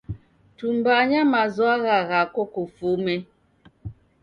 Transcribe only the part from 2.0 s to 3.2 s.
ghako kufume.